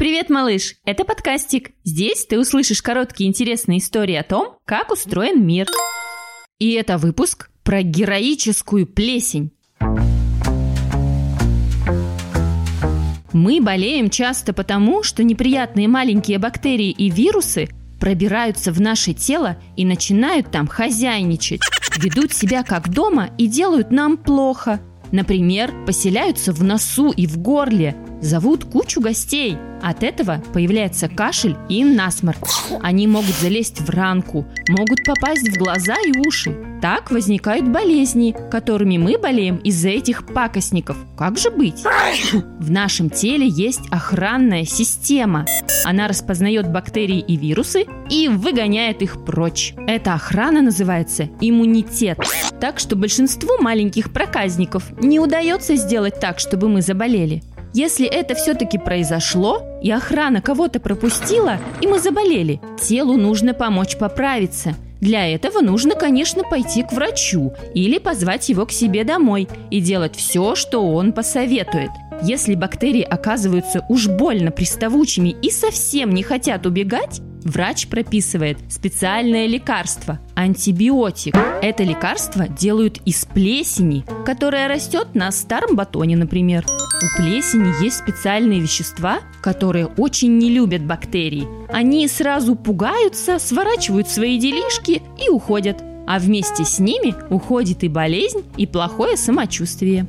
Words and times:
Привет, 0.00 0.30
малыш! 0.30 0.76
Это 0.86 1.04
подкастик. 1.04 1.72
Здесь 1.84 2.24
ты 2.24 2.40
услышишь 2.40 2.80
короткие 2.80 3.28
интересные 3.28 3.80
истории 3.80 4.14
о 4.14 4.22
том, 4.22 4.56
как 4.64 4.90
устроен 4.90 5.46
мир. 5.46 5.66
И 6.58 6.72
это 6.72 6.96
выпуск 6.96 7.50
про 7.62 7.82
героическую 7.82 8.86
плесень. 8.86 9.50
Мы 13.34 13.60
болеем 13.60 14.08
часто 14.08 14.54
потому, 14.54 15.02
что 15.02 15.22
неприятные 15.22 15.86
маленькие 15.86 16.38
бактерии 16.38 16.92
и 16.92 17.10
вирусы 17.10 17.68
пробираются 18.00 18.72
в 18.72 18.80
наше 18.80 19.12
тело 19.12 19.58
и 19.76 19.84
начинают 19.84 20.50
там 20.50 20.66
хозяйничать. 20.66 21.60
Ведут 21.98 22.32
себя 22.32 22.62
как 22.62 22.88
дома 22.88 23.28
и 23.36 23.46
делают 23.46 23.90
нам 23.90 24.16
плохо. 24.16 24.80
Например, 25.12 25.72
поселяются 25.86 26.52
в 26.52 26.62
носу 26.62 27.10
и 27.10 27.26
в 27.26 27.38
горле, 27.38 27.96
зовут 28.20 28.64
кучу 28.64 29.00
гостей. 29.00 29.56
От 29.82 30.02
этого 30.02 30.42
появляется 30.52 31.08
кашель 31.08 31.56
и 31.68 31.84
насморк. 31.84 32.46
Они 32.82 33.06
могут 33.06 33.34
залезть 33.36 33.80
в 33.80 33.88
ранку, 33.90 34.46
могут 34.68 35.04
попасть 35.04 35.48
в 35.48 35.58
глаза 35.58 35.96
и 36.06 36.18
уши. 36.26 36.54
Так 36.82 37.10
возникают 37.10 37.68
болезни, 37.68 38.34
которыми 38.50 38.98
мы 38.98 39.18
болеем 39.18 39.56
из-за 39.56 39.88
этих 39.88 40.26
пакостников. 40.26 40.96
Как 41.16 41.38
же 41.38 41.50
быть? 41.50 41.82
В 42.32 42.70
нашем 42.70 43.10
теле 43.10 43.46
есть 43.46 43.82
охранная 43.90 44.64
система. 44.64 45.44
Она 45.84 46.08
распознает 46.08 46.70
бактерии 46.70 47.20
и 47.20 47.36
вирусы 47.36 47.86
и 48.10 48.28
выгоняет 48.28 49.02
их 49.02 49.24
прочь. 49.24 49.74
Эта 49.86 50.14
охрана 50.14 50.62
называется 50.62 51.28
иммунитет. 51.40 52.18
Так 52.60 52.78
что 52.78 52.94
большинству 52.94 53.58
маленьких 53.58 54.12
проказников 54.12 54.84
не 55.00 55.18
удается 55.18 55.76
сделать 55.76 56.20
так, 56.20 56.38
чтобы 56.38 56.68
мы 56.68 56.82
заболели. 56.82 57.42
Если 57.72 58.06
это 58.06 58.34
все-таки 58.34 58.78
произошло, 58.78 59.62
и 59.82 59.90
охрана 59.90 60.42
кого-то 60.42 60.80
пропустила, 60.80 61.58
и 61.80 61.86
мы 61.86 61.98
заболели, 62.00 62.60
телу 62.82 63.16
нужно 63.16 63.54
помочь 63.54 63.96
поправиться. 63.96 64.74
Для 65.00 65.26
этого 65.26 65.60
нужно, 65.60 65.94
конечно, 65.94 66.44
пойти 66.44 66.82
к 66.82 66.92
врачу 66.92 67.54
или 67.74 67.98
позвать 67.98 68.48
его 68.50 68.66
к 68.66 68.72
себе 68.72 69.04
домой 69.04 69.48
и 69.70 69.80
делать 69.80 70.14
все, 70.14 70.54
что 70.54 70.86
он 70.86 71.12
посоветует. 71.12 71.90
Если 72.22 72.54
бактерии 72.54 73.02
оказываются 73.02 73.86
уж 73.88 74.08
больно 74.08 74.50
приставучими 74.50 75.30
и 75.30 75.50
совсем 75.50 76.10
не 76.10 76.22
хотят 76.22 76.66
убегать, 76.66 77.22
Врач 77.44 77.88
прописывает 77.88 78.58
специальное 78.68 79.46
лекарство– 79.46 80.20
антибиотик. 80.34 81.34
Это 81.62 81.82
лекарство 81.84 82.46
делают 82.46 82.98
из 83.06 83.24
плесени, 83.24 84.04
которая 84.26 84.68
растет 84.68 85.14
на 85.14 85.32
старом 85.32 85.74
батоне, 85.74 86.16
например. 86.16 86.66
У 86.66 87.16
плесени 87.16 87.82
есть 87.82 87.98
специальные 87.98 88.60
вещества, 88.60 89.20
которые 89.40 89.86
очень 89.86 90.36
не 90.36 90.50
любят 90.50 90.84
бактерии. 90.84 91.48
Они 91.72 92.06
сразу 92.08 92.56
пугаются, 92.56 93.38
сворачивают 93.38 94.08
свои 94.08 94.38
делишки 94.38 95.02
и 95.18 95.30
уходят. 95.30 95.82
А 96.06 96.18
вместе 96.18 96.64
с 96.64 96.78
ними 96.78 97.14
уходит 97.30 97.84
и 97.84 97.88
болезнь, 97.88 98.44
и 98.56 98.66
плохое 98.66 99.16
самочувствие. 99.16 100.06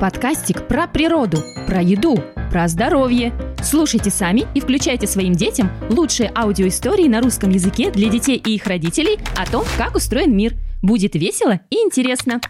Подкастик 0.00 0.68
про 0.68 0.86
природу, 0.86 1.38
про 1.66 1.80
еду, 1.80 2.22
про 2.50 2.68
здоровье. 2.68 3.32
Слушайте 3.70 4.08
сами 4.08 4.46
и 4.54 4.60
включайте 4.60 5.06
своим 5.06 5.34
детям 5.34 5.70
лучшие 5.90 6.32
аудиоистории 6.34 7.06
на 7.06 7.20
русском 7.20 7.50
языке 7.50 7.90
для 7.90 8.08
детей 8.08 8.38
и 8.42 8.54
их 8.54 8.66
родителей 8.66 9.18
о 9.36 9.44
том, 9.44 9.62
как 9.76 9.94
устроен 9.94 10.34
мир. 10.34 10.54
Будет 10.80 11.14
весело 11.14 11.60
и 11.68 11.76
интересно. 11.76 12.40